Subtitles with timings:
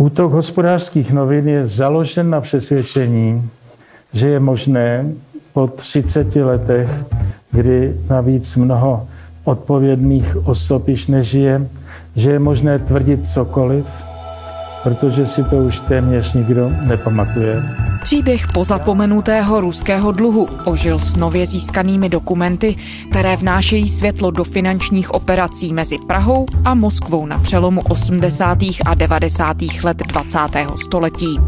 [0.00, 3.50] Útok hospodářských novin je založen na přesvědčení,
[4.12, 5.04] že je možné
[5.52, 6.88] po 30 letech,
[7.50, 9.08] kdy navíc mnoho
[9.44, 11.66] odpovědných osob již nežije,
[12.16, 13.86] že je možné tvrdit cokoliv,
[14.82, 17.62] protože si to už téměř nikdo nepamatuje.
[18.02, 22.76] Příběh pozapomenutého ruského dluhu ožil s nově získanými dokumenty,
[23.10, 28.58] které vnášejí světlo do finančních operací mezi Prahou a Moskvou na přelomu 80.
[28.86, 29.56] a 90.
[29.84, 30.38] let 20.
[30.84, 31.38] století.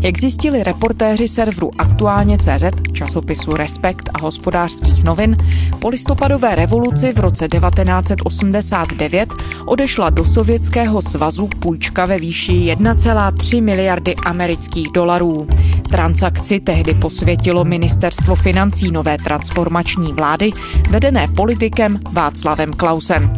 [0.00, 5.36] Jak zjistili reportéři serveru Aktuálně CZ, časopisu Respekt a hospodářských novin,
[5.78, 9.32] po listopadové revoluci v roce 1989
[9.66, 15.46] odešla do Sovětského svazu půjčka ve výši 1,3 miliardy amerických dolarů.
[15.94, 20.50] Transakci tehdy posvětilo ministerstvo financí nové transformační vlády,
[20.90, 23.32] vedené politikem Václavem Klausem.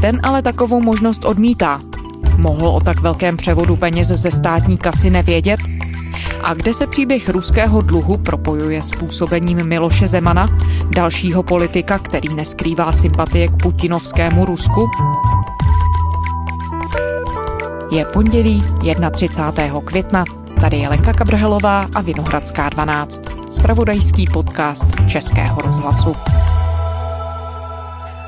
[0.00, 1.80] Ten ale takovou možnost odmítá.
[2.36, 5.60] Mohl o tak velkém převodu peněz ze státní kasy nevědět?
[6.42, 10.58] A kde se příběh ruského dluhu propojuje s působením Miloše Zemana,
[10.94, 14.90] dalšího politika, který neskrývá sympatie k putinovskému Rusku?
[17.90, 18.64] Je pondělí
[19.12, 19.80] 31.
[19.80, 20.41] května.
[20.62, 23.22] Tady je Lenka Kabrhelová a Vinohradská 12.
[23.50, 26.16] Spravodajský podcast Českého rozhlasu.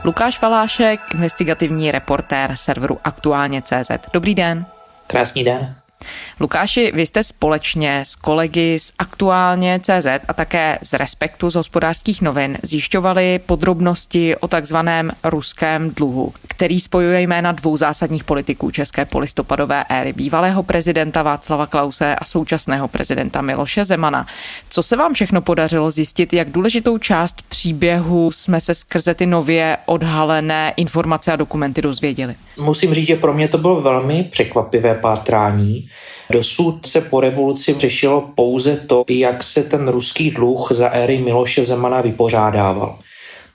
[0.04, 3.90] Lukáš Valášek, investigativní reportér serveru Aktuálně CZ.
[4.12, 4.66] Dobrý den.
[5.06, 5.74] Krásný den.
[6.40, 12.22] Lukáši, vy jste společně s kolegy z Aktuálně CZ a také z Respektu z hospodářských
[12.22, 19.84] novin zjišťovali podrobnosti o takzvaném ruském dluhu, který spojuje jména dvou zásadních politiků české polistopadové
[19.88, 24.26] éry, bývalého prezidenta Václava Klause a současného prezidenta Miloše Zemana.
[24.70, 29.76] Co se vám všechno podařilo zjistit, jak důležitou část příběhu jsme se skrze ty nově
[29.86, 32.34] odhalené informace a dokumenty dozvěděli?
[32.60, 35.88] Musím říct, že pro mě to bylo velmi překvapivé pátrání.
[36.30, 41.64] Dosud se po revoluci řešilo pouze to, jak se ten ruský dluh za éry Miloše
[41.64, 42.98] Zemana vypořádával.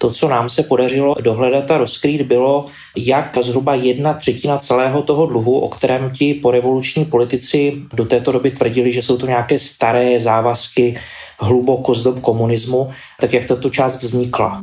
[0.01, 2.65] To, co nám se podařilo dohledat a rozkrýt, bylo,
[2.97, 8.51] jak zhruba jedna třetina celého toho dluhu, o kterém ti porevoluční politici do této doby
[8.51, 10.99] tvrdili, že jsou to nějaké staré závazky
[11.39, 14.61] hluboko z dob komunismu, tak jak tato část vznikla.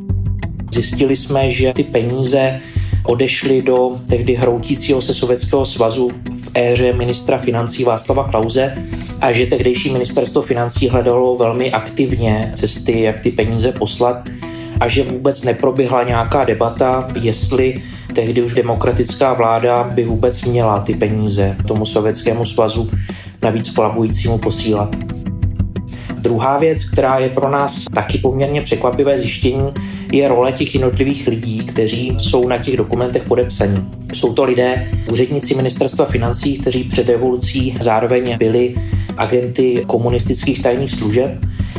[0.72, 2.60] Zjistili jsme, že ty peníze
[3.06, 6.08] odešly do tehdy hroutícího se Sovětského svazu
[6.42, 8.74] v éře ministra financí Václava Klauze
[9.20, 14.28] a že tehdejší ministerstvo financí hledalo velmi aktivně cesty, jak ty peníze poslat
[14.80, 17.74] a že vůbec neproběhla nějaká debata, jestli
[18.14, 22.90] tehdy už demokratická vláda by vůbec měla ty peníze tomu Sovětskému svazu
[23.42, 24.96] navíc kolabujícímu posílat.
[26.26, 29.72] Druhá věc, která je pro nás taky poměrně překvapivé zjištění,
[30.12, 33.88] je role těch jednotlivých lidí, kteří jsou na těch dokumentech podepsaní.
[34.12, 38.74] Jsou to lidé, úředníci ministerstva financí, kteří před revolucí zároveň byli
[39.16, 41.30] agenty komunistických tajných služeb.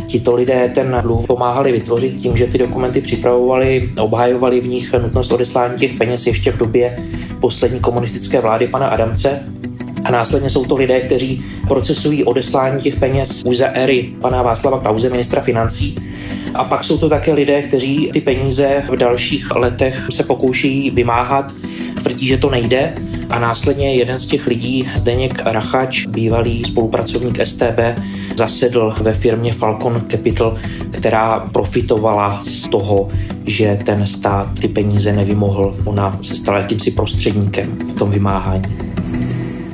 [0.08, 5.32] Tito lidé ten dluh pomáhali vytvořit tím, že ty dokumenty připravovali, obhajovali v nich nutnost
[5.32, 6.98] odeslání těch peněz ještě v době
[7.40, 9.44] poslední komunistické vlády pana Adamce.
[10.04, 14.80] A následně jsou to lidé, kteří procesují odeslání těch peněz už za éry pana Václava
[14.80, 15.96] Klauze, ministra financí.
[16.54, 21.54] A pak jsou to také lidé, kteří ty peníze v dalších letech se pokoušejí vymáhat,
[22.04, 22.94] tvrdí, že to nejde.
[23.30, 27.80] A následně jeden z těch lidí, Zdeněk Rachač, bývalý spolupracovník STB,
[28.36, 30.56] zasedl ve firmě Falcon Capital,
[30.92, 33.10] která profitovala z toho,
[33.46, 35.76] že ten stát ty peníze nevymohl.
[35.86, 38.64] Ona se stala jakýmsi prostředníkem v tom vymáhání.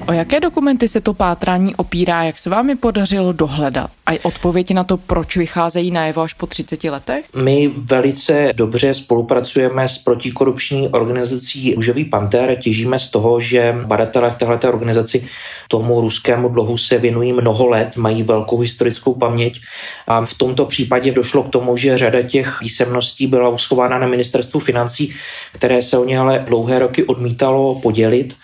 [0.08, 3.92] O jaké dokumenty se to pátrání opírá, jak se vám je podařilo dohledat?
[4.06, 7.26] A odpověď na to, proč vycházejí najevo až po 30 letech?
[7.36, 12.56] My velice dobře spolupracujeme s protikorupční organizací Růžový panter.
[12.56, 15.28] Těžíme z toho, že badatelé v této organizaci
[15.68, 19.62] tomu ruskému dluhu se věnují mnoho let, mají velkou historickou paměť
[20.08, 24.60] a v tomto případě došlo k tomu, že řada těch písemností byla uschována na ministerstvu
[24.60, 25.16] financí,
[25.52, 28.36] které se o ně ale dlouhé roky odmítalo podělit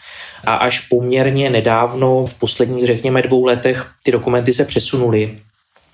[0.46, 5.38] a až poměrně nedávno, v posledních, řekněme, dvou letech, ty dokumenty se přesunuly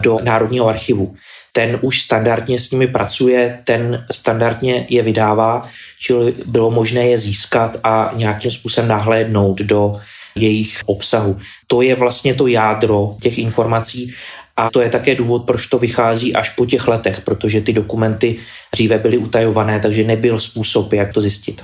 [0.03, 1.15] do Národního archivu.
[1.51, 5.69] Ten už standardně s nimi pracuje, ten standardně je vydává,
[5.99, 9.99] čili bylo možné je získat a nějakým způsobem nahlédnout do
[10.35, 11.37] jejich obsahu.
[11.67, 14.13] To je vlastně to jádro těch informací
[14.57, 18.35] a to je také důvod, proč to vychází až po těch letech, protože ty dokumenty
[18.73, 21.61] dříve byly utajované, takže nebyl způsob, jak to zjistit.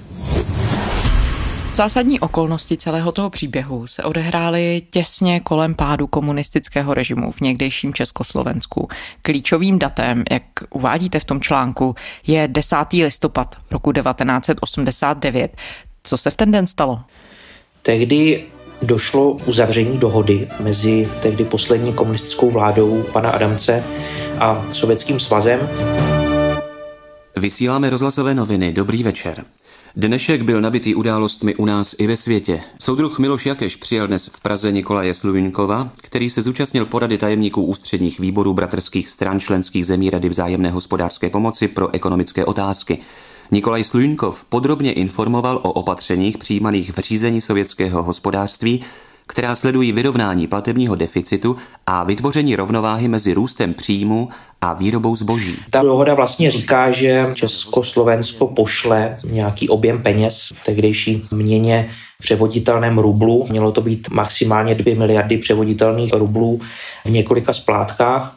[1.73, 8.87] Zásadní okolnosti celého toho příběhu se odehrály těsně kolem pádu komunistického režimu v někdejším Československu.
[9.21, 11.95] Klíčovým datem, jak uvádíte v tom článku,
[12.27, 12.75] je 10.
[12.93, 15.57] listopad roku 1989.
[16.03, 16.99] Co se v ten den stalo?
[17.81, 18.43] Tehdy
[18.81, 23.83] došlo k uzavření dohody mezi tehdy poslední komunistickou vládou pana Adamce
[24.39, 25.69] a Sovětským svazem.
[27.37, 28.73] Vysíláme rozhlasové noviny.
[28.73, 29.45] Dobrý večer.
[29.95, 32.61] Dnešek byl nabitý událostmi u nás i ve světě.
[32.79, 38.19] Soudruh Miloš Jakeš přijal dnes v Praze Nikolaje Sluvinkova, který se zúčastnil porady tajemníků ústředních
[38.19, 42.97] výborů bratrských stran členských zemí Rady vzájemné hospodářské pomoci pro ekonomické otázky.
[43.51, 48.81] Nikolaj Sluňkov podrobně informoval o opatřeních přijímaných v řízení sovětského hospodářství
[49.31, 51.55] která sledují vyrovnání platebního deficitu
[51.87, 54.29] a vytvoření rovnováhy mezi růstem příjmu
[54.61, 55.55] a výrobou zboží.
[55.69, 61.89] Ta dohoda vlastně říká, že Československo pošle nějaký objem peněz v tehdejší měně
[62.19, 63.45] převoditelném rublu.
[63.49, 66.61] Mělo to být maximálně 2 miliardy převoditelných rublů
[67.05, 68.35] v několika splátkách.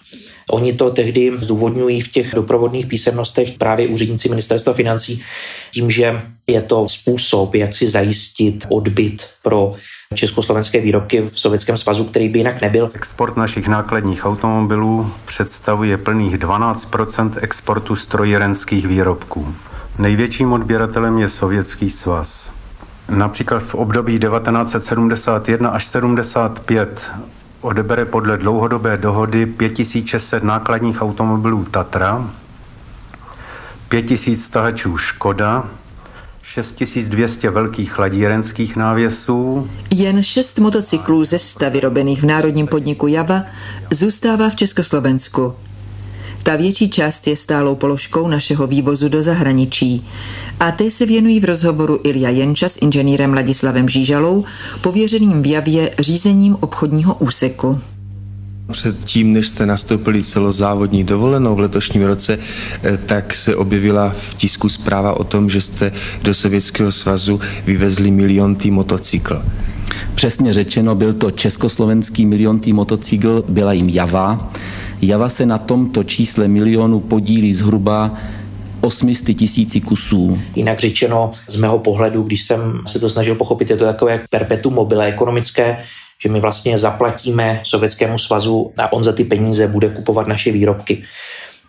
[0.51, 5.23] Oni to tehdy zdůvodňují v těch doprovodných písemnostech právě úředníci ministerstva financí
[5.71, 9.73] tím, že je to způsob, jak si zajistit odbyt pro
[10.15, 12.91] československé výrobky v Sovětském svazu, který by jinak nebyl.
[12.95, 19.55] Export našich nákladních automobilů představuje plných 12% exportu strojírenských výrobků.
[19.99, 22.53] Největším odběratelem je Sovětský svaz.
[23.09, 27.11] Například v období 1971 až 75
[27.65, 32.31] odebere podle dlouhodobé dohody 5600 nákladních automobilů Tatra,
[33.89, 35.65] 5000 stahačů Škoda,
[36.43, 39.69] 6200 velkých chladírenských návěsů.
[39.91, 43.43] Jen šest motocyklů ze sta vyrobených v národním podniku Java
[43.91, 45.55] zůstává v Československu.
[46.45, 50.07] Ta větší část je stálou položkou našeho vývozu do zahraničí.
[50.61, 54.45] A ty se věnují v rozhovoru Ilja Jenča s inženýrem Ladislavem Žížalou,
[54.81, 57.81] pověřeným v Javě řízením obchodního úseku.
[58.73, 62.39] Předtím, než jste nastoupili celozávodní dovolenou v letošním roce,
[62.83, 65.93] eh, tak se objevila v tisku zpráva o tom, že jste
[66.23, 69.43] do Sovětského svazu vyvezli miliontý motocykl.
[70.15, 74.53] Přesně řečeno, byl to československý miliontý motocykl, byla jim Java.
[75.07, 78.19] Java se na tomto čísle milionu podílí zhruba
[78.81, 80.39] 800 tisíci kusů.
[80.55, 84.75] Jinak řečeno, z mého pohledu, když jsem se to snažil pochopit, je to takové perpetuum
[84.75, 85.85] mobile ekonomické,
[86.23, 91.03] že my vlastně zaplatíme Sovětskému svazu a on za ty peníze bude kupovat naše výrobky.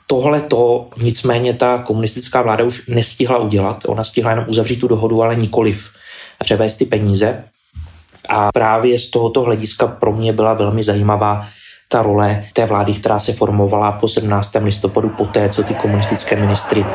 [0.08, 3.84] Tohle to nicméně ta komunistická vláda už nestihla udělat.
[3.88, 5.90] Ona stihla jenom uzavřít tu dohodu, ale nikoliv
[6.40, 7.44] převést ty peníze.
[8.30, 11.48] A právě z tohoto hlediska pro mě byla velmi zajímavá
[11.88, 14.52] ta role té vlády, která se formovala po 17.
[14.62, 16.86] listopadu poté, co ty komunistické ministry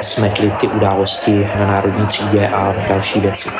[0.00, 3.50] smetly ty události na národní třídě a další věci.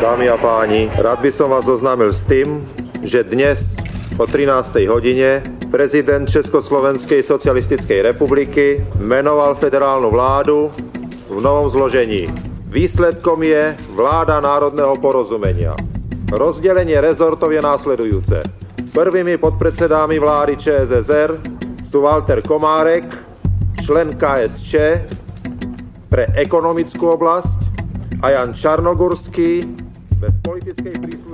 [0.00, 2.66] Dámy a páni, rád by som vás oznámil s tým,
[3.00, 3.80] že dnes
[4.20, 4.84] o 13.
[4.88, 5.40] hodine
[5.72, 10.68] prezident Československej socialistickej republiky menoval federálnu vládu
[11.30, 12.28] v novom zložení.
[12.68, 15.74] Výsledkom je vláda národného porozumenia.
[16.30, 18.44] Rozdelenie rezortov je následujúce.
[18.92, 21.40] Prvými podpredsedami vlády ČSSR
[21.86, 23.06] sú Walter Komárek,
[23.82, 24.72] člen KSČ
[26.10, 27.58] pre ekonomickú oblasť
[28.22, 29.79] a Jan Čarnogurský,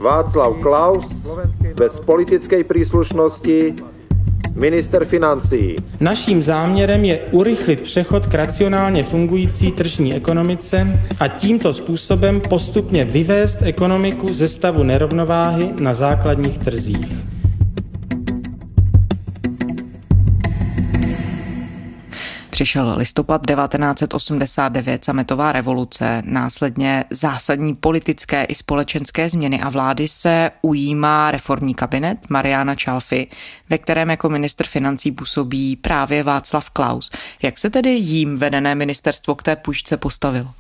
[0.01, 1.07] Václav Klaus
[1.75, 3.75] bez politickej príslušnosti
[4.55, 5.77] minister financí.
[6.01, 13.63] Naším záměrem je urychlit přechod k racionálně fungující tržní ekonomice a tímto způsobem postupně vyvést
[13.63, 17.36] ekonomiku ze stavu nerovnováhy na základních trzích.
[22.57, 31.31] Přišel listopad 1989, sametová revoluce, následně zásadní politické i společenské změny a vlády se ujímá
[31.31, 33.29] reformní kabinet Mariana Čalfy,
[33.71, 37.11] ve kterém jako ministr financí působí právě Václav Klaus.
[37.43, 40.51] Jak se tedy jím vedené ministerstvo k té půjčce postavilo?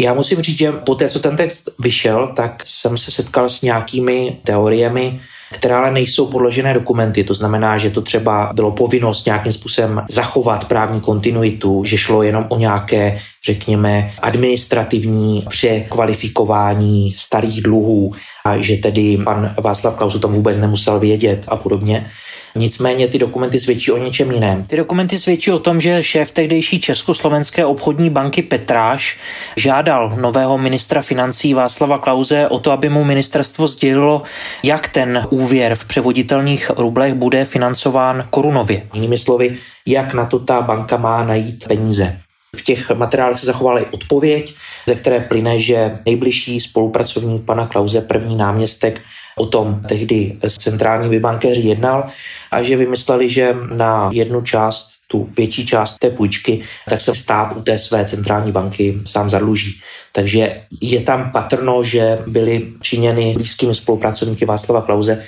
[0.00, 3.62] Já musím říct, že po té, co ten text vyšel, tak jsem se setkal s
[3.62, 5.20] nějakými teoriemi,
[5.52, 7.24] které ale nejsou podložené dokumenty.
[7.24, 12.46] To znamená, že to třeba bylo povinnost nějakým způsobem zachovat právní kontinuitu, že šlo jenom
[12.48, 18.12] o nějaké, řekněme, administrativní překvalifikování starých dluhů
[18.44, 22.06] a že tedy pan Václav Klaus o tom vůbec nemusel vědět a podobně.
[22.54, 24.64] Nicméně ty dokumenty svědčí o něčem jiném.
[24.64, 29.18] Ty dokumenty svědčí o tom, že šéf tehdejší Československé obchodní banky Petráš
[29.56, 34.22] žádal nového ministra financí Václava Klauze o to, aby mu ministerstvo sdělilo,
[34.64, 38.82] jak ten úvěr v převoditelných rublech bude financován korunově.
[38.94, 42.20] Jinými slovy, jak na to ta banka má najít peníze.
[42.56, 44.54] V těch materiálech se zachovala i odpověď,
[44.88, 49.00] ze které plyne, že nejbližší spolupracovník pana Klauze, první náměstek,
[49.38, 52.06] o tom tehdy s centrálními bankéři jednal
[52.50, 57.56] a že vymysleli, že na jednu část tu větší část té půjčky, tak se stát
[57.56, 59.80] u té své centrální banky sám zadluží.
[60.12, 65.22] Takže je tam patrno, že byly činěny blízkými spolupracovníky Václava Klauze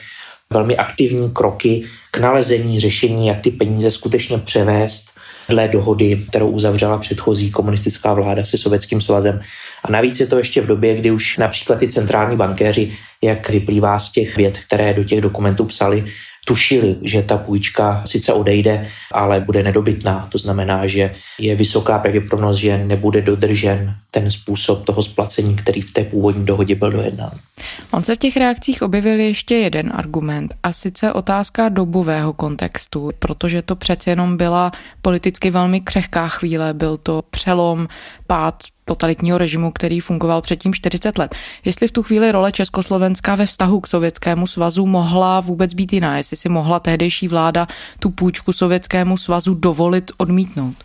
[0.51, 5.18] velmi aktivní kroky k nalezení řešení, jak ty peníze skutečně převést
[5.49, 9.41] dle dohody, kterou uzavřela předchozí komunistická vláda se Sovětským svazem.
[9.85, 14.01] A navíc je to ještě v době, kdy už například ty centrální bankéři, jak vyplývá
[14.01, 16.05] z těch věd, které do těch dokumentů psali,
[16.49, 20.29] tušili, že ta půjčka sice odejde, ale bude nedobytná.
[20.33, 25.93] To znamená, že je vysoká pravděpodobnost, že nebude dodržen ten způsob toho splacení, který v
[25.93, 27.31] té původní dohodě byl dojednán.
[27.91, 33.63] On se v těch reakcích objevil ještě jeden argument a sice otázka dobového kontextu, protože
[33.63, 37.89] to přece jenom byla politicky velmi křehká chvíle, byl to přelom,
[38.29, 41.35] pád totalitního režimu, který fungoval předtím 40 let.
[41.65, 46.17] Jestli v tu chvíli role Československa ve vztahu k Sovětskému svazu mohla vůbec být jiná,
[46.17, 47.67] jestli si mohla tehdejší vláda
[47.99, 50.77] tu půjčku Sovětskému svazu dovolit odmítnout?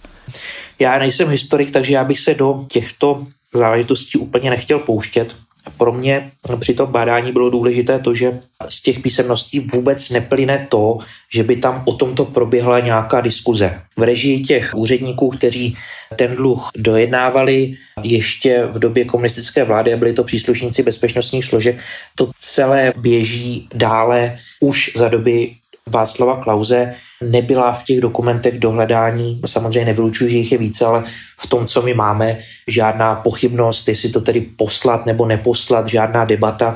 [0.79, 5.35] Já nejsem historik, takže já bych se do těchto záležitostí úplně nechtěl pouštět.
[5.77, 8.39] Pro mě při tom bádání bylo důležité to, že
[8.69, 10.97] z těch písemností vůbec neplyne to,
[11.33, 13.81] že by tam o tomto proběhla nějaká diskuze.
[13.97, 15.77] V režii těch úředníků, kteří
[16.15, 21.79] ten dluh dojednávali ještě v době komunistické vlády a byli to příslušníci bezpečnostních složek,
[22.15, 25.55] to celé běží dále už za doby
[25.89, 31.03] Václava Klauze nebyla v těch dokumentech dohledání, samozřejmě nevylučuju, že jich je více, ale
[31.39, 32.37] v tom, co my máme,
[32.67, 36.75] žádná pochybnost, jestli to tedy poslat nebo neposlat, žádná debata.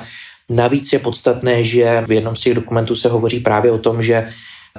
[0.50, 4.28] Navíc je podstatné, že v jednom z těch dokumentů se hovoří právě o tom, že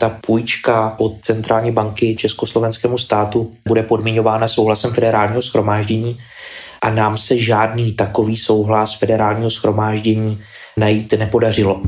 [0.00, 6.18] ta půjčka od centrální banky Československému státu bude podmiňována souhlasem federálního schromáždění
[6.82, 10.40] a nám se žádný takový souhlas federálního schromáždění
[10.76, 11.82] najít nepodařilo.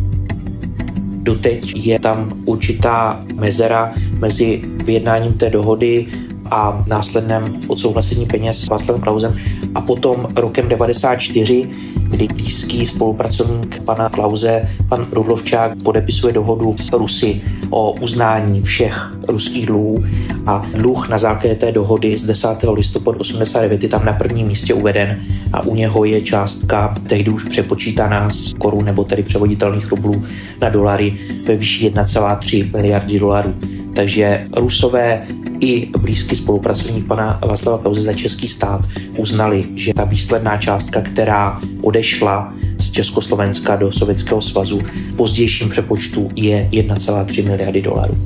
[1.21, 6.07] Doteď je tam určitá mezera mezi vyjednáním té dohody
[6.51, 9.37] a následném odsouhlasení peněz s Václavem Klausem
[9.75, 11.69] a potom rokem 94,
[12.11, 17.41] kdy blízký spolupracovník pana Klauze, pan Rudlovčák, podepisuje dohodu s Rusy
[17.71, 20.05] o uznání všech ruských dluhů
[20.47, 22.49] a dluh na základě té dohody z 10.
[22.73, 25.19] listopadu 89 je tam na prvním místě uveden
[25.53, 30.23] a u něho je částka tehdy už přepočítaná z korun nebo tedy převoditelných rublů
[30.61, 31.15] na dolary
[31.47, 33.55] ve výši 1,3 miliardy dolarů.
[33.95, 35.27] Takže Rusové
[35.61, 38.81] i blízký spolupracovník pana Václava Klauze za český stát
[39.19, 46.29] uznali, že ta výsledná částka, která odešla z Československa do Sovětského svazu v pozdějším přepočtu
[46.37, 48.19] je 1,3 miliardy dolarů.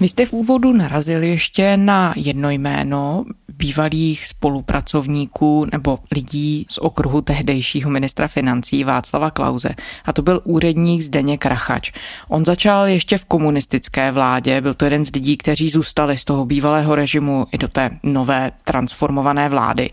[0.00, 3.24] Vy jste v úvodu narazil ještě na jedno jméno
[3.56, 9.68] bývalých spolupracovníků nebo lidí z okruhu tehdejšího ministra financí Václava Klauze.
[10.04, 11.92] A to byl úředník Zdeněk Rachač.
[12.28, 16.46] On začal ještě v komunistické vládě, byl to jeden z lidí, kteří zůstali z toho
[16.46, 19.90] bývalého režimu i do té nové transformované vlády.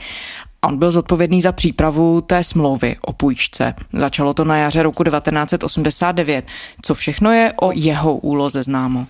[0.66, 3.74] On byl zodpovědný za přípravu té smlouvy o půjčce.
[3.94, 6.46] Začalo to na jaře roku 1989.
[6.82, 9.08] Co všechno je o jeho úloze známo?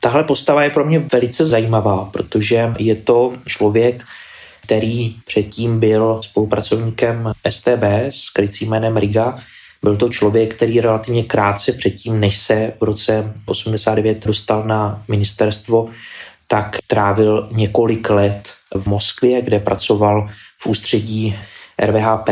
[0.00, 4.04] Tahle postava je pro mě velice zajímavá, protože je to člověk,
[4.62, 9.36] který předtím byl spolupracovníkem STB s krycím jménem Riga.
[9.82, 15.88] Byl to člověk, který relativně krátce předtím, než se v roce 89 dostal na ministerstvo,
[16.46, 20.28] tak trávil několik let v Moskvě, kde pracoval
[20.58, 21.38] v ústředí
[21.82, 22.28] RVHP.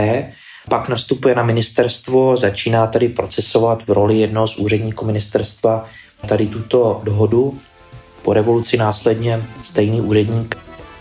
[0.70, 5.84] Pak nastupuje na ministerstvo, začíná tady procesovat v roli jednoho z úředníků ministerstva
[6.28, 7.58] tady tuto dohodu.
[8.22, 10.56] Po revoluci následně stejný úředník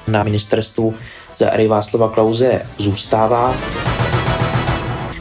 [0.08, 0.96] na ministerstvu
[1.38, 3.56] za ery Václava Klauze zůstává.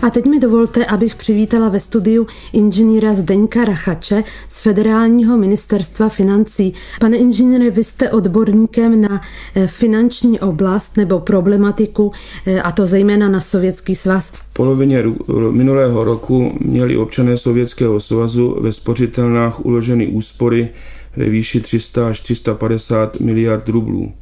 [0.04, 6.74] A teď mi dovolte, abych přivítala ve studiu inženýra Zdeňka Rachače z Federálního ministerstva financí.
[7.00, 9.20] Pane inženýre, vy jste odborníkem na
[9.54, 12.12] eh, finanční oblast nebo problematiku,
[12.46, 14.30] eh, a to zejména na Sovětský svaz.
[14.30, 15.04] V polovině
[15.50, 20.68] minulého roku měli občané Sovětského svazu ve spořitelnách uloženy úspory
[21.16, 24.12] ve výši 300 až 350 miliard rublů.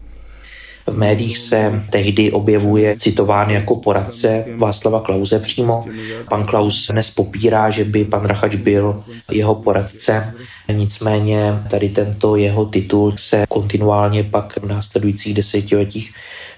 [0.87, 5.85] V médiích se tehdy objevuje citován jako poradce Václava Klauze přímo.
[6.31, 10.35] Pan Klaus dnes popírá, že by pan Rachač byl jeho poradce.
[10.73, 16.13] Nicméně tady tento jeho titul se kontinuálně pak v následujících desetiletích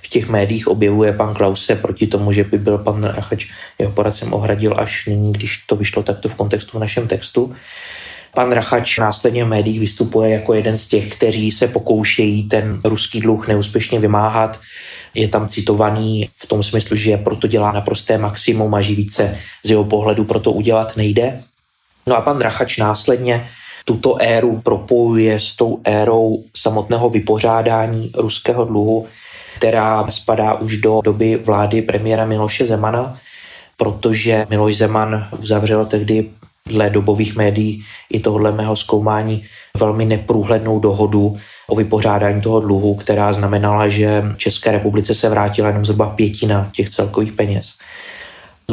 [0.04, 3.46] v těch médiích objevuje pan Klause proti tomu, že by byl pan Rachač
[3.78, 7.54] jeho poradcem ohradil až nyní, když to vyšlo takto v kontextu v našem textu.
[8.34, 13.20] Pan Rachač následně v médiích vystupuje jako jeden z těch, kteří se pokoušejí ten ruský
[13.20, 14.60] dluh neúspěšně vymáhat.
[15.14, 19.70] Je tam citovaný v tom smyslu, že proto dělá naprosté maximum a že více z
[19.70, 21.42] jeho pohledu proto udělat nejde.
[22.06, 23.48] No a pan Rachač následně
[23.84, 29.06] tuto éru propojuje s tou érou samotného vypořádání ruského dluhu,
[29.56, 33.18] která spadá už do doby vlády premiéra Miloše Zemana,
[33.76, 36.30] protože Miloš Zeman uzavřel tehdy
[36.68, 39.44] dle dobových médií i tohle mého zkoumání
[39.78, 45.85] velmi neprůhlednou dohodu o vypořádání toho dluhu, která znamenala, že České republice se vrátila jenom
[45.85, 47.75] zhruba pětina těch celkových peněz.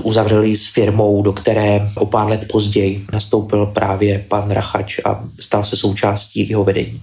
[0.03, 5.63] Uzavřeli s firmou, do které o pár let později nastoupil právě pan Rachač a stal
[5.63, 7.01] se součástí jeho vedení.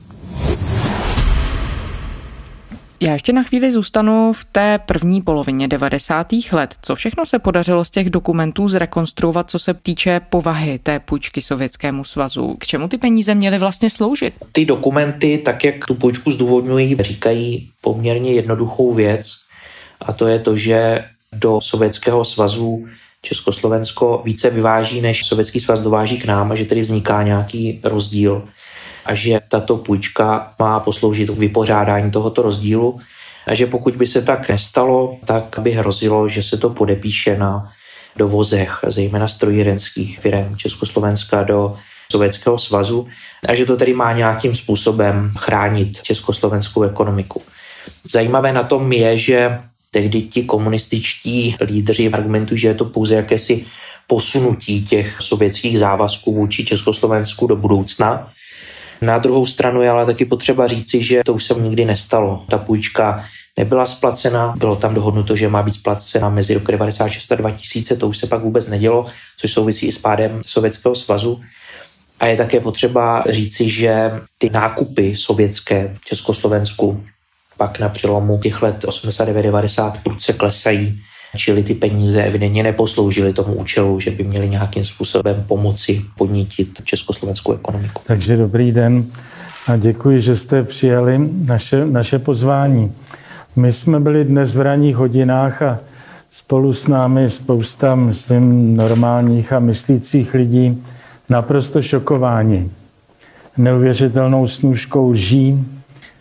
[3.00, 6.26] Já ještě na chvíli zůstanu v té první polovině 90.
[6.52, 6.74] let.
[6.82, 12.04] Co všechno se podařilo z těch dokumentů zrekonstruovat, co se týče povahy té půjčky Sovětskému
[12.04, 12.56] svazu?
[12.58, 14.34] K čemu ty peníze měly vlastně sloužit?
[14.52, 19.32] Ty dokumenty, tak jak tu půjčku zdůvodňují, říkají poměrně jednoduchou věc
[20.00, 22.84] a to je to, že do Sovětského svazu
[23.22, 28.48] Československo více vyváží, než Sovětský svaz dováží k nám a že tedy vzniká nějaký rozdíl
[29.08, 33.00] a že tato půjčka má posloužit k vypořádání tohoto rozdílu
[33.46, 37.72] a že pokud by se tak nestalo, tak by hrozilo, že se to podepíše na
[38.16, 41.76] dovozech, zejména strojírenských firm Československa do
[42.12, 43.08] Sovětského svazu
[43.48, 47.42] a že to tedy má nějakým způsobem chránit československou ekonomiku.
[48.12, 49.58] Zajímavé na tom je, že
[49.90, 53.64] tehdy ti komunističtí lídři argumentují, že je to pouze jakési
[54.06, 58.32] posunutí těch sovětských závazků vůči Československu do budoucna,
[59.00, 62.44] na druhou stranu je ale taky potřeba říci, že to už se nikdy nestalo.
[62.50, 63.24] Ta půjčka
[63.58, 68.08] nebyla splacena, bylo tam dohodnuto, že má být splacena mezi roky 96 a 2000, to
[68.08, 69.06] už se pak vůbec nedělo,
[69.40, 71.40] což souvisí i s pádem Sovětského svazu.
[72.20, 77.04] A je také potřeba říci, že ty nákupy sovětské v Československu
[77.56, 81.00] pak na přelomu těch let 89-90 prudce klesají
[81.36, 87.52] Čili ty peníze evidentně neposloužily tomu účelu, že by měly nějakým způsobem pomoci podnítit československou
[87.52, 88.02] ekonomiku.
[88.06, 89.06] Takže dobrý den
[89.66, 92.92] a děkuji, že jste přijali naše, naše pozvání.
[93.56, 95.78] My jsme byli dnes v ranních hodinách a
[96.30, 100.84] spolu s námi spousta, myslím, normálních a myslících lidí
[101.28, 102.70] naprosto šokováni
[103.56, 105.64] neuvěřitelnou snůžkou lží.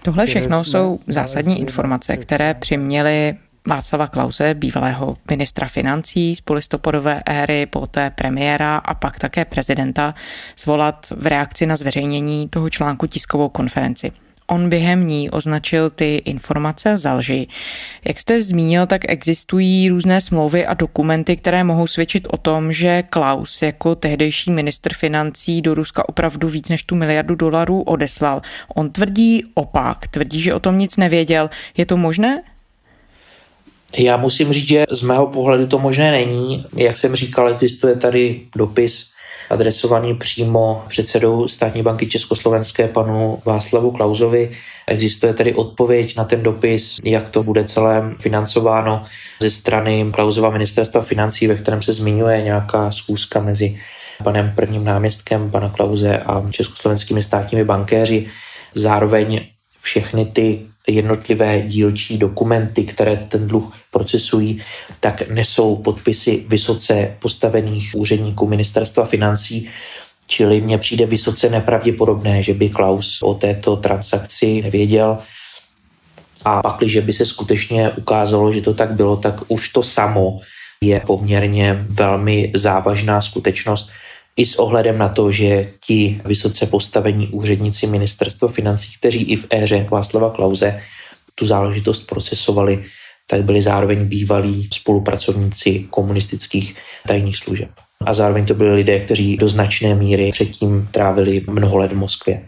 [0.02, 3.36] Tohle všechno jsou zásadní informace, které přiměly
[3.68, 10.16] Václava Klause, bývalého ministra financí z polistopadové éry, poté premiéra a pak také prezidenta,
[10.58, 14.12] zvolat v reakci na zveřejnění toho článku tiskovou konferenci.
[14.48, 17.48] On během ní označil ty informace za lži.
[18.08, 23.04] Jak jste zmínil, tak existují různé smlouvy a dokumenty, které mohou svědčit o tom, že
[23.04, 28.42] Klaus jako tehdejší ministr financí do Ruska opravdu víc než tu miliardu dolarů odeslal.
[28.76, 31.50] On tvrdí opak, tvrdí, že o tom nic nevěděl.
[31.78, 32.42] Je to možné?
[33.98, 36.66] Já musím říct, že z mého pohledu to možné není.
[36.76, 39.10] Jak jsem říkal, existuje tady dopis
[39.50, 44.52] adresovaný přímo předsedou státní banky Československé panu Václavu Klauzovi.
[44.88, 49.04] Existuje tedy odpověď na ten dopis, jak to bude celé financováno
[49.42, 53.80] ze strany Klauzova ministerstva financí, ve kterém se zmiňuje nějaká schůzka mezi
[54.24, 58.28] panem prvním náměstkem pana Klauze a československými státními bankéři.
[58.76, 59.42] Zároveň
[59.82, 64.62] všechny ty jednotlivé dílčí dokumenty, které ten dluh procesují,
[65.00, 69.70] tak nesou podpisy vysoce postavených úředníků ministerstva financí,
[70.28, 75.18] Čili mně přijde vysoce nepravděpodobné, že by Klaus o této transakci nevěděl.
[76.46, 80.40] A pak, když by se skutečně ukázalo, že to tak bylo, tak už to samo
[80.82, 83.90] je poměrně velmi závažná skutečnost,
[84.38, 89.46] i s ohledem na to, že ti vysoce postavení úředníci ministerstva financí, kteří i v
[89.50, 90.82] éře Václava Klauze
[91.36, 92.84] tu záležitost procesovali,
[93.30, 96.76] tak byli zároveň bývalí spolupracovníci komunistických
[97.08, 97.70] tajných služeb.
[98.06, 102.44] A zároveň to byli lidé, kteří do značné míry předtím trávili mnoho let v Moskvě.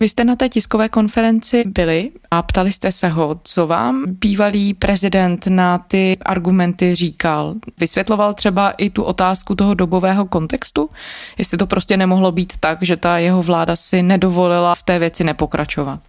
[0.00, 4.74] Vy jste na té tiskové konferenci byli a ptali jste se ho, co vám bývalý
[4.74, 7.54] prezident na ty argumenty říkal.
[7.80, 10.90] Vysvětloval třeba i tu otázku toho dobového kontextu?
[11.38, 15.24] Jestli to prostě nemohlo být tak, že ta jeho vláda si nedovolila v té věci
[15.24, 16.00] nepokračovat?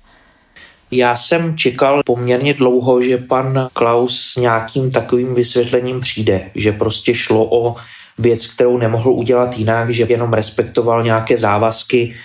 [0.92, 7.16] Já jsem čekal poměrně dlouho, že pan Klaus s nějakým takovým vysvětlením přijde, že prostě
[7.16, 7.76] šlo o
[8.18, 12.16] věc, kterou nemohl udělat jinak, že jenom respektoval nějaké závazky,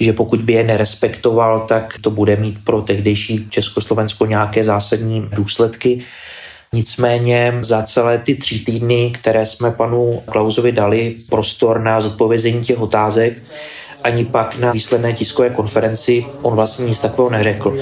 [0.00, 6.04] že pokud by je nerespektoval, tak to bude mít pro tehdejší Československo nějaké zásadní důsledky.
[6.72, 12.80] Nicméně za celé ty tři týdny, které jsme panu Klausovi dali prostor na zodpovězení těch
[12.80, 13.42] otázek
[14.04, 17.76] ani pak na výsledné tiskové konferenci on vlastně nic takového neřekl.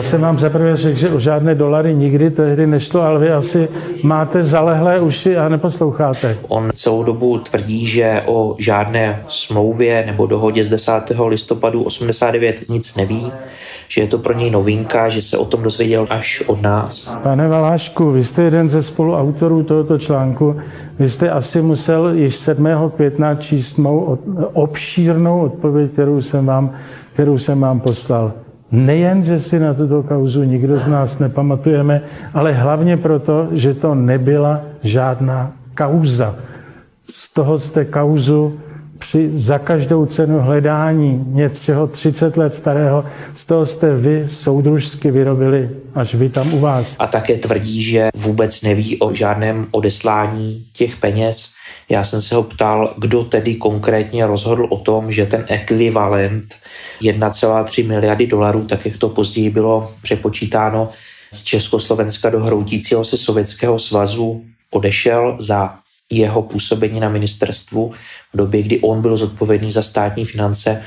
[0.00, 3.68] Jsem vám zaprvé řekl, že o žádné dolary nikdy tehdy nešlo, ale vy asi
[4.02, 6.38] máte zalehlé uši a neposloucháte.
[6.48, 10.92] On celou dobu tvrdí, že o žádné smlouvě nebo dohodě z 10.
[11.26, 13.32] listopadu 89 nic neví,
[13.88, 17.16] že je to pro něj novinka, že se o tom dozvěděl až od nás.
[17.22, 20.56] Pane Valášku, vy jste jeden ze spoluautorů tohoto článku.
[20.98, 22.68] Vy jste asi musel již 7.
[22.96, 24.18] května číst mou
[24.52, 26.76] obšírnou odpověď, kterou jsem vám,
[27.12, 28.32] kterou jsem vám poslal.
[28.70, 32.02] Nejen, že si na tuto kauzu nikdo z nás nepamatujeme,
[32.34, 36.34] ale hlavně proto, že to nebyla žádná kauza.
[37.10, 38.60] Z toho jste kauzu
[39.00, 45.70] při za každou cenu hledání něčeho 30 let starého, z toho jste vy soudružsky vyrobili
[45.94, 46.96] až vy tam u vás.
[46.98, 51.52] A také tvrdí, že vůbec neví o žádném odeslání těch peněz.
[51.88, 56.54] Já jsem se ho ptal, kdo tedy konkrétně rozhodl o tom, že ten ekvivalent
[57.02, 60.88] 1,3 miliardy dolarů, tak jak to později bylo přepočítáno
[61.32, 65.74] z Československa do hroutícího se Sovětského svazu, odešel za
[66.10, 67.92] jeho působení na ministerstvu
[68.32, 70.82] v době, kdy on byl zodpovědný za státní finance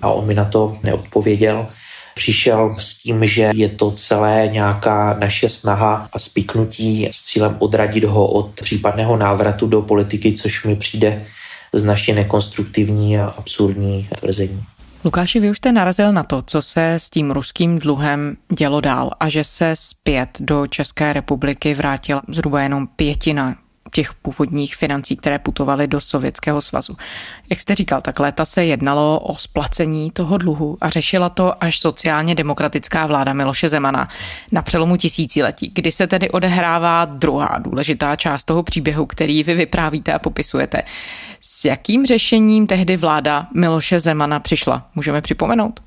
[0.00, 1.66] a on mi na to neodpověděl.
[2.14, 8.04] Přišel s tím, že je to celé nějaká naše snaha a spiknutí s cílem odradit
[8.04, 11.24] ho od případného návratu do politiky, což mi přijde
[11.72, 14.64] značně nekonstruktivní a absurdní tvrzení.
[15.04, 19.10] Lukáši, vy už jste narazil na to, co se s tím ruským dluhem dělo dál
[19.20, 23.56] a že se zpět do České republiky vrátila zhruba jenom pětina
[23.92, 26.96] těch původních financí, které putovaly do Sovětského svazu.
[27.50, 31.80] Jak jste říkal, tak léta se jednalo o splacení toho dluhu a řešila to až
[31.80, 34.08] sociálně demokratická vláda Miloše Zemana
[34.52, 40.12] na přelomu tisíciletí, kdy se tedy odehrává druhá důležitá část toho příběhu, který vy vyprávíte
[40.12, 40.82] a popisujete.
[41.40, 44.86] S jakým řešením tehdy vláda Miloše Zemana přišla?
[44.94, 45.80] Můžeme připomenout?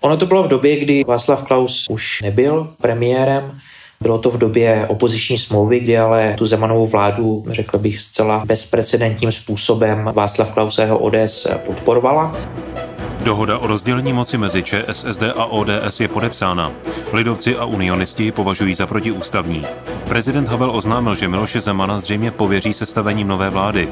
[0.00, 3.60] Ono to bylo v době, kdy Václav Klaus už nebyl premiérem,
[4.04, 9.32] bylo to v době opoziční smlouvy, kdy ale tu Zemanovou vládu, řekl bych, zcela bezprecedentním
[9.32, 12.36] způsobem Václav Klaus a jeho ODS podporovala.
[13.20, 16.72] Dohoda o rozdělení moci mezi ČSSD a ODS je podepsána.
[17.12, 19.66] Lidovci a unionisti ji považují za protiústavní.
[20.08, 23.88] Prezident Havel oznámil, že Miloše Zemana zřejmě pověří sestavením nové vlády.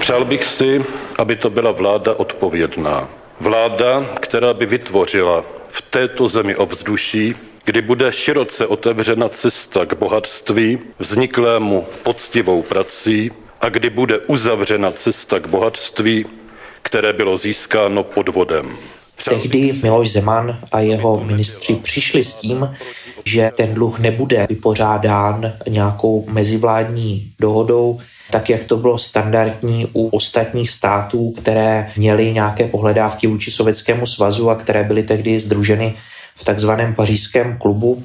[0.00, 0.84] Přál bych si,
[1.18, 3.08] aby to byla vláda odpovědná.
[3.40, 10.78] Vláda, která by vytvořila v této zemi ovzduší, kdy bude široce otevřena cesta k bohatství,
[10.98, 16.26] vzniklému poctivou prací a kdy bude uzavřena cesta k bohatství,
[16.82, 18.76] které bylo získáno podvodem.
[19.24, 22.76] Tehdy Miloš Zeman a jeho ministři přišli s tím,
[23.24, 27.98] že ten dluh nebude vypořádán nějakou mezivládní dohodou,
[28.30, 34.50] tak jak to bylo standardní u ostatních států, které měly nějaké pohledávky vůči Sovětskému svazu
[34.50, 35.94] a které byly tehdy združeny
[36.36, 38.04] v takzvaném pařížském klubu,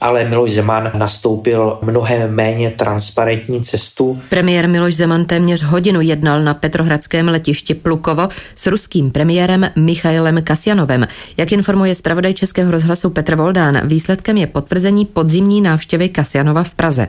[0.00, 4.20] ale Miloš Zeman nastoupil mnohem méně transparentní cestu.
[4.28, 11.06] Premiér Miloš Zeman téměř hodinu jednal na Petrohradském letišti Plukovo s ruským premiérem Michailem Kasjanovem.
[11.36, 17.08] Jak informuje zpravodaj Českého rozhlasu Petr Voldán, výsledkem je potvrzení podzimní návštěvy Kasjanova v Praze.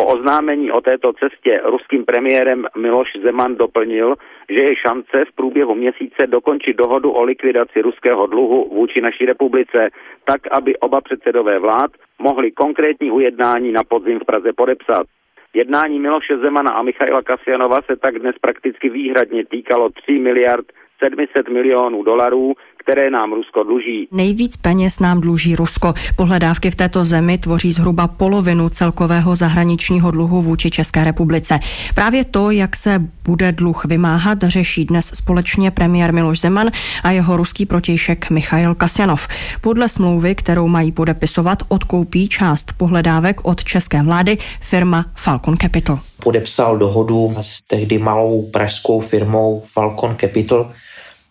[0.00, 4.14] Po oznámení o této cestě ruským premiérem Miloš Zeman doplnil,
[4.48, 9.88] že je šance v průběhu měsíce dokončit dohodu o likvidaci ruského dluhu vůči naší republice,
[10.24, 15.06] tak aby oba předsedové vlád mohli konkrétní ujednání na podzim v Praze podepsat.
[15.54, 20.66] Jednání Miloše Zemana a Michaila Kasianova se tak dnes prakticky výhradně týkalo 3 miliard
[21.04, 24.08] 700 milionů dolarů, které nám Rusko dluží.
[24.12, 25.94] Nejvíc peněz nám dluží Rusko.
[26.16, 31.58] Pohledávky v této zemi tvoří zhruba polovinu celkového zahraničního dluhu vůči České republice.
[31.94, 36.70] Právě to, jak se bude dluh vymáhat, řeší dnes společně premiér Miloš Zeman
[37.02, 39.28] a jeho ruský protějšek Michail Kasjanov.
[39.60, 45.98] Podle smlouvy, kterou mají podepisovat, odkoupí část pohledávek od české vlády firma Falcon Capital.
[46.22, 50.70] Podepsal dohodu s tehdy malou pražskou firmou Falcon Capital,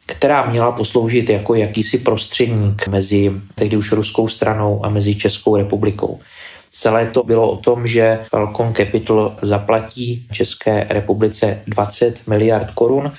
[0.09, 6.19] která měla posloužit jako jakýsi prostředník mezi tehdy už ruskou stranou a mezi Českou republikou.
[6.71, 13.11] Celé to bylo o tom, že Falcon Capital zaplatí České republice 20 miliard korun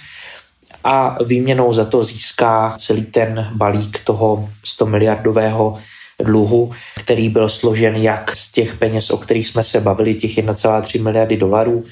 [0.85, 5.79] a výměnou za to získá celý ten balík toho 100 miliardového
[6.23, 11.03] dluhu, který byl složen jak z těch peněz, o kterých jsme se bavili, těch 1,3
[11.03, 11.85] miliardy dolarů,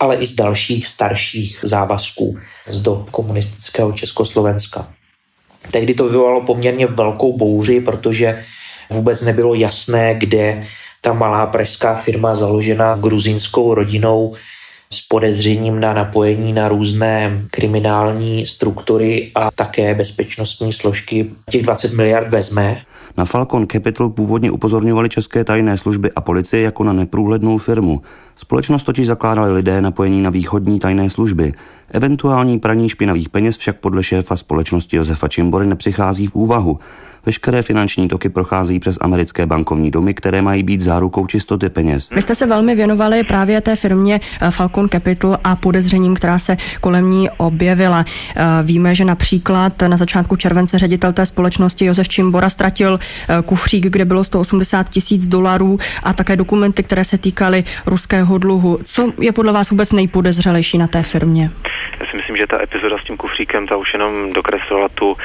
[0.00, 4.88] ale i z dalších starších závazků z do komunistického Československa.
[5.70, 8.44] Tehdy to vyvolalo poměrně velkou bouři, protože
[8.90, 10.64] vůbec nebylo jasné, kde
[11.00, 14.34] ta malá pražská firma založená gruzínskou rodinou
[14.90, 22.28] s podezřením na napojení na různé kriminální struktury a také bezpečnostní složky těch 20 miliard
[22.30, 22.82] vezme.
[23.16, 28.02] Na Falcon Capital původně upozorňovali české tajné služby a policie jako na neprůhlednou firmu.
[28.36, 31.52] Společnost totiž zakládali lidé napojení na východní tajné služby.
[31.90, 36.78] Eventuální praní špinavých peněz však podle šéfa společnosti Josefa Čimbory nepřichází v úvahu.
[37.26, 42.10] Veškeré finanční toky procházejí přes americké bankovní domy, které mají být zárukou čistoty peněz.
[42.10, 46.56] Vy jste se velmi věnovali právě té firmě eh, Falcon Capital a podezřením, která se
[46.80, 48.04] kolem ní objevila.
[48.36, 53.86] Eh, víme, že například na začátku července ředitel té společnosti Josef Čimbora ztratil eh, kufřík,
[53.86, 58.78] kde bylo 180 tisíc dolarů a také dokumenty, které se týkaly ruského dluhu.
[58.84, 61.50] Co je podle vás vůbec nejpodezřelejší na té firmě?
[62.00, 65.16] Já si myslím, že ta epizoda s tím kufříkem, ta už jenom dokreslila tu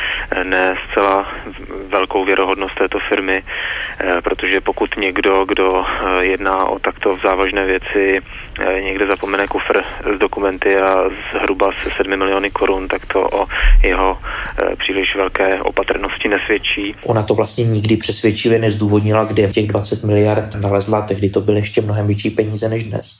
[0.43, 1.27] ne zcela
[1.91, 8.19] velkou věrohodnost této firmy, eh, protože pokud někdo, kdo eh, jedná o takto závažné věci,
[8.19, 9.83] eh, někde zapomene kufr
[10.15, 13.47] s dokumenty a zhruba se 7 miliony korun, tak to o
[13.83, 14.17] jeho
[14.77, 16.95] příliš velké opatrnosti nesvědčí.
[17.03, 21.59] Ona to vlastně nikdy přesvědčivě nezdůvodnila, kde v těch 20 miliard nalezla, tehdy to byly
[21.59, 23.19] ještě mnohem větší peníze než dnes.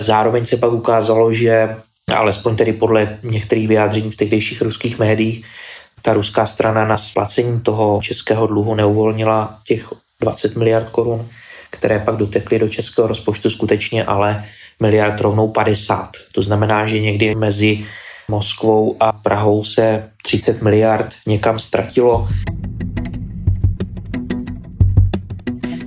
[0.00, 1.76] Zároveň se pak ukázalo, že
[2.12, 5.44] alespoň tedy podle některých vyjádření v tehdejších ruských médiích,
[6.04, 9.88] ta ruská strana na splacení toho českého dluhu neuvolnila těch
[10.20, 11.28] 20 miliard korun,
[11.70, 14.44] které pak dotekly do českého rozpočtu skutečně, ale
[14.82, 16.10] miliard rovnou 50.
[16.32, 17.84] To znamená, že někdy mezi
[18.28, 22.28] Moskvou a Prahou se 30 miliard někam ztratilo.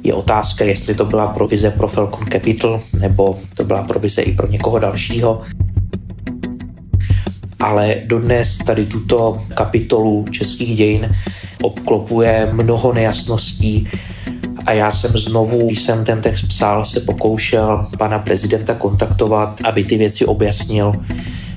[0.04, 4.48] Je otázka, jestli to byla provize pro Falcon Capital, nebo to byla provize i pro
[4.48, 5.42] někoho dalšího
[7.60, 11.16] ale dodnes tady tuto kapitolu českých dějin
[11.62, 13.88] obklopuje mnoho nejasností
[14.66, 19.84] a já jsem znovu, když jsem ten text psal, se pokoušel pana prezidenta kontaktovat, aby
[19.84, 20.92] ty věci objasnil.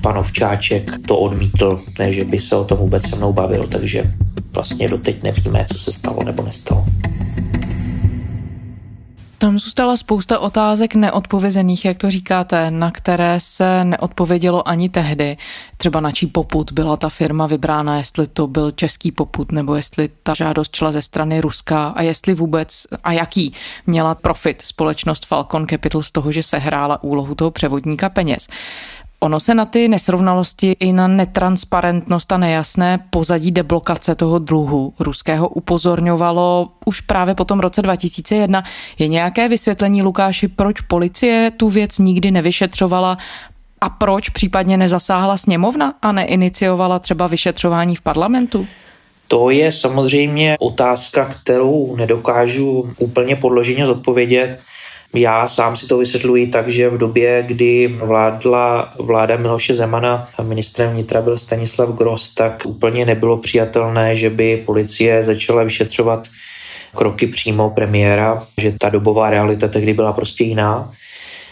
[0.01, 4.13] Pan Ovčáček to odmítl, ne, že by se o tom vůbec se mnou bavil, takže
[4.53, 6.85] vlastně doteď nevíme, co se stalo nebo nestalo.
[9.41, 15.37] Tam zůstala spousta otázek neodpovězených, jak to říkáte, na které se neodpovědělo ani tehdy.
[15.77, 20.09] Třeba na čí poput byla ta firma vybrána, jestli to byl český poput, nebo jestli
[20.23, 23.53] ta žádost šla ze strany Ruska a jestli vůbec a jaký
[23.87, 28.47] měla profit společnost Falcon Capital z toho, že se hrála úlohu toho převodníka peněz.
[29.23, 35.49] Ono se na ty nesrovnalosti i na netransparentnost a nejasné pozadí deblokace toho dluhu ruského
[35.49, 38.63] upozorňovalo už právě po tom roce 2001.
[38.99, 43.17] Je nějaké vysvětlení, Lukáši, proč policie tu věc nikdy nevyšetřovala
[43.81, 48.67] a proč případně nezasáhla sněmovna a neiniciovala třeba vyšetřování v parlamentu?
[49.27, 54.59] To je samozřejmě otázka, kterou nedokážu úplně podloženě zodpovědět.
[55.15, 60.43] Já sám si to vysvětluji tak, že v době, kdy vládla vláda Miloše Zemana a
[60.43, 66.27] ministrem vnitra byl Stanislav Gross, tak úplně nebylo přijatelné, že by policie začala vyšetřovat
[66.95, 70.91] kroky přímo premiéra, že ta dobová realita tehdy byla prostě jiná.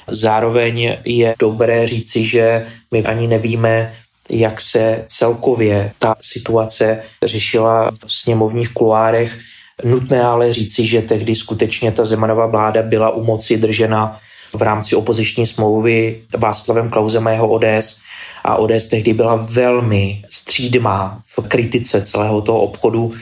[0.08, 3.94] Zároveň je dobré říci, že my ani nevíme,
[4.30, 9.38] jak se celkově ta situace řešila v sněmovních kuloárech,
[9.84, 14.20] Nutné ale říci, že tehdy skutečně ta Zemanová vláda byla u moci držena
[14.54, 18.02] v rámci opoziční smlouvy Václavem Klausem a jeho ODS
[18.44, 23.14] a ODS tehdy byla velmi střídmá v kritice celého toho obchodu.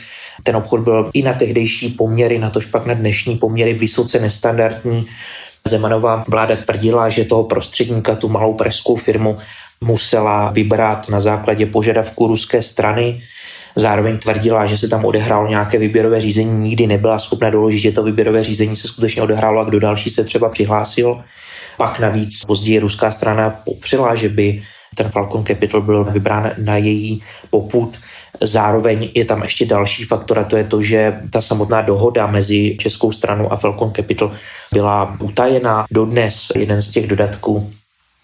[0.44, 5.08] Ten obchod byl i na tehdejší poměry, na tož pak na dnešní poměry vysoce nestandardní.
[5.68, 9.38] Zemanová vláda tvrdila, že toho prostředníka, tu malou pražskou firmu,
[9.82, 13.22] musela vybrat na základě požadavku ruské strany.
[13.78, 18.04] Zároveň tvrdila, že se tam odehrálo nějaké výběrové řízení, nikdy nebyla schopna doložit, že to
[18.04, 21.22] výběrové řízení se skutečně odehrálo a kdo další se třeba přihlásil.
[21.78, 24.64] Pak navíc později ruská strana popřela, že by
[24.96, 28.00] ten Falcon Capital byl vybrán na její poput.
[28.42, 32.78] Zároveň je tam ještě další faktor a to je to, že ta samotná dohoda mezi
[32.80, 34.32] českou stranou a Falcon Capital
[34.74, 35.86] byla utajená.
[35.92, 37.72] Dodnes jeden z těch dodatků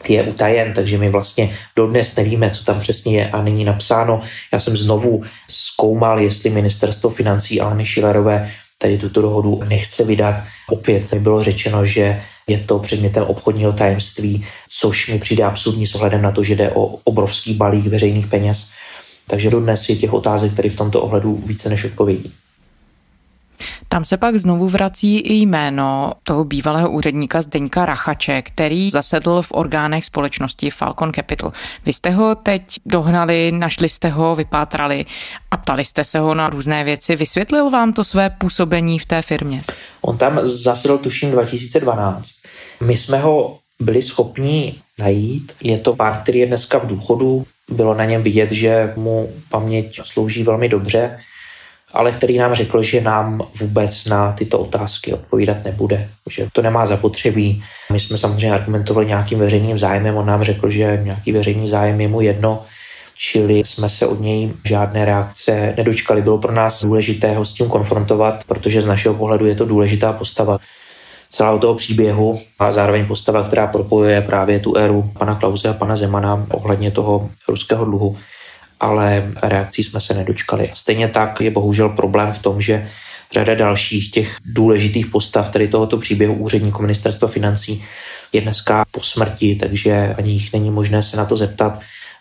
[0.09, 4.21] je utajen, takže my vlastně dodnes nevíme, co tam přesně je a není napsáno.
[4.53, 10.35] Já jsem znovu zkoumal, jestli ministerstvo financí Aleny Šilerové tady tuto dohodu nechce vydat.
[10.69, 14.45] Opět mi bylo řečeno, že je to předmětem obchodního tajemství,
[14.79, 18.69] což mi přijde absurdní s ohledem na to, že jde o obrovský balík veřejných peněz.
[19.27, 22.33] Takže dodnes je těch otázek tady v tomto ohledu více než odpovědí.
[23.87, 29.51] Tam se pak znovu vrací i jméno toho bývalého úředníka Zdeňka Rachače, který zasedl v
[29.51, 31.53] orgánech společnosti Falcon Capital.
[31.85, 35.05] Vy jste ho teď dohnali, našli jste ho, vypátrali
[35.51, 37.15] a ptali jste se ho na různé věci.
[37.15, 39.61] Vysvětlil vám to své působení v té firmě?
[40.01, 42.29] On tam zasedl tuším 2012.
[42.81, 45.51] My jsme ho byli schopni najít.
[45.61, 47.45] Je to pán, který je dneska v důchodu.
[47.69, 51.19] Bylo na něm vidět, že mu paměť slouží velmi dobře,
[51.93, 56.85] ale který nám řekl, že nám vůbec na tyto otázky odpovídat nebude, že to nemá
[56.85, 57.63] zapotřebí.
[57.91, 62.07] My jsme samozřejmě argumentovali nějakým veřejným zájmem, on nám řekl, že nějaký veřejný zájem je
[62.07, 62.61] mu jedno,
[63.17, 66.21] čili jsme se od něj žádné reakce nedočkali.
[66.21, 70.13] Bylo pro nás důležité ho s tím konfrontovat, protože z našeho pohledu je to důležitá
[70.13, 70.59] postava
[71.29, 75.95] celého toho příběhu a zároveň postava, která propojuje právě tu éru pana Klauze a pana
[75.95, 78.17] Zemana ohledně toho ruského dluhu
[78.83, 80.69] ale reakcí jsme se nedočkali.
[80.73, 82.87] Stejně tak je bohužel problém v tom, že
[83.31, 87.83] řada dalších těch důležitých postav tady tohoto příběhu úředníků ministerstva financí
[88.33, 91.79] je dneska po smrti, takže ani jich není možné se na to zeptat.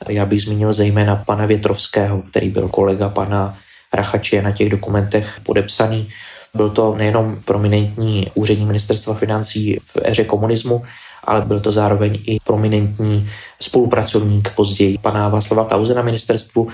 [0.09, 3.59] Já bych zmínil zejména pana Větrovského, který byl kolega pana
[3.93, 6.09] Rachače na těch dokumentech podepsaný.
[6.57, 10.83] Byl to nejenom prominentní úřední ministerstva financí v éře komunismu,
[11.25, 13.29] ale byl to zároveň i prominentní
[13.61, 16.69] spolupracovník později pana Václava Klauze na ministerstvu.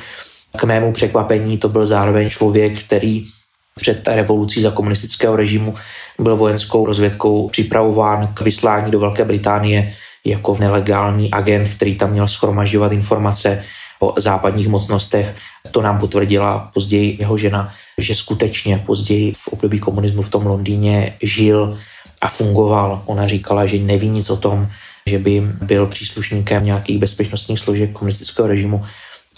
[0.56, 3.24] K mému překvapení to byl zároveň člověk, který
[3.74, 5.74] před revolucí za komunistického režimu
[6.18, 12.28] byl vojenskou rozvědkou připravován k vyslání do Velké Británie jako nelegální agent, který tam měl
[12.28, 13.64] schromažďovat informace
[13.98, 15.34] o západních mocnostech.
[15.70, 21.16] To nám potvrdila později jeho žena, že skutečně později v období komunismu v tom Londýně
[21.22, 21.78] žil
[22.20, 23.02] a fungoval.
[23.06, 24.68] Ona říkala, že neví nic o tom,
[25.06, 28.84] že by byl příslušníkem nějakých bezpečnostních složek komunistického režimu,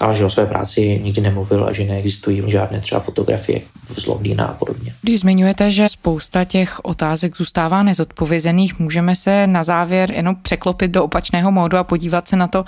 [0.01, 3.61] ale že o své práci nikdy nemluvil a že neexistují žádné třeba fotografie
[3.97, 4.95] z Londýna a podobně.
[5.03, 11.05] Když zmiňujete, že spousta těch otázek zůstává nezodpovězených, můžeme se na závěr jenom překlopit do
[11.05, 12.65] opačného módu a podívat se na to,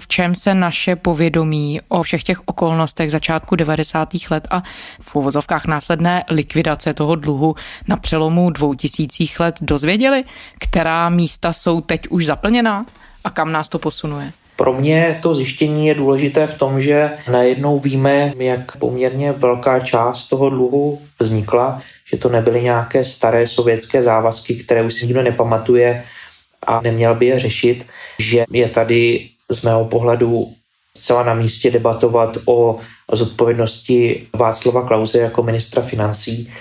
[0.00, 4.08] v čem se naše povědomí o všech těch okolnostech začátku 90.
[4.30, 4.62] let a
[5.00, 7.54] v uvozovkách následné likvidace toho dluhu
[7.88, 10.24] na přelomu dvou tisících let dozvěděli,
[10.58, 12.86] která místa jsou teď už zaplněná
[13.24, 14.32] a kam nás to posunuje?
[14.56, 20.28] Pro mě to zjištění je důležité v tom, že najednou víme, jak poměrně velká část
[20.28, 26.04] toho dluhu vznikla, že to nebyly nějaké staré sovětské závazky, které už si nikdo nepamatuje
[26.66, 27.86] a neměl by je řešit,
[28.18, 30.52] že je tady z mého pohledu
[30.96, 32.78] zcela na místě debatovat o
[33.12, 36.52] zodpovědnosti Václava Klauze jako ministra financí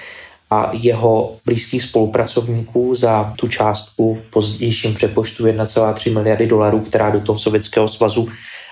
[0.51, 7.19] a jeho blízkých spolupracovníků za tu částku v pozdějším přepočtu 1,3 miliardy dolarů, která do
[7.19, 8.27] toho Sovětského svazu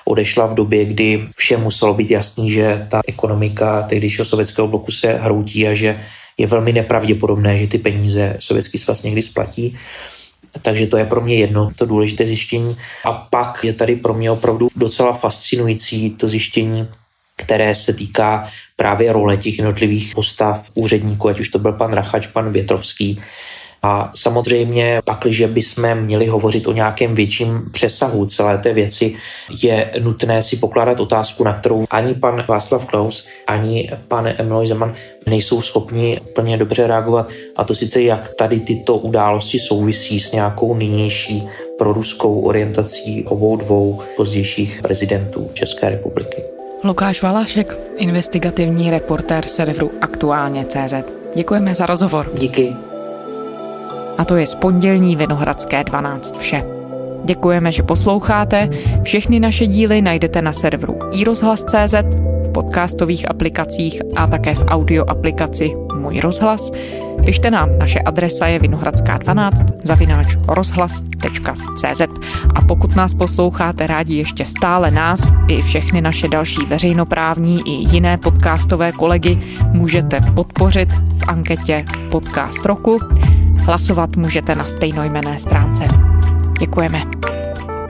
[0.05, 5.13] odešla v době, kdy všem muselo být jasný, že ta ekonomika tehdejšího sovětského bloku se
[5.13, 5.99] hroutí a že
[6.37, 9.77] je velmi nepravděpodobné, že ty peníze Sovětský svaz někdy splatí.
[10.61, 12.77] Takže to je pro mě jedno, to důležité zjištění.
[13.05, 16.87] A pak je tady pro mě opravdu docela fascinující to zjištění,
[17.39, 22.28] které se týká právě role těch jednotlivých postav úředníků, ať už to byl pan Rachač,
[22.28, 23.21] pan Větrovský.
[23.84, 29.15] A samozřejmě, pakliže bychom měli hovořit o nějakém větším přesahu celé té věci,
[29.63, 34.93] je nutné si pokládat otázku, na kterou ani pan Václav Klaus, ani pan Emil Zeman
[35.28, 37.30] nejsou schopni úplně dobře reagovat.
[37.56, 41.47] A to sice, jak tady tyto události souvisí s nějakou nynější
[41.78, 46.59] proruskou orientací obou dvou pozdějších prezidentů České republiky.
[46.83, 50.93] Lukáš Valášek, investigativní reportér serveru Aktuálně.cz.
[51.35, 52.31] Děkujeme za rozhovor.
[52.33, 52.75] Díky.
[54.17, 56.63] A to je z pondělní Vinohradské 12 vše.
[57.25, 58.69] Děkujeme, že posloucháte.
[59.03, 61.93] Všechny naše díly najdete na serveru iRozhlas.cz,
[62.43, 66.71] v podcastových aplikacích a také v audio aplikaci Můj rozhlas.
[67.25, 72.01] Pište nám, naše adresa je vinohradská12 zavináč rozhlas.cz
[72.55, 78.17] a pokud nás posloucháte rádi ještě stále nás i všechny naše další veřejnoprávní i jiné
[78.17, 79.39] podcastové kolegy
[79.71, 82.99] můžete podpořit v anketě Podcast roku.
[83.62, 85.88] Hlasovat můžete na stejnojmené stránce.
[86.59, 87.03] Děkujeme.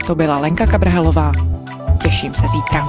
[0.06, 1.32] To byla Lenka Kabrhelová.
[2.02, 2.88] Těším se zítra.